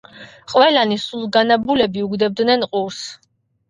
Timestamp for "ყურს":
2.77-3.09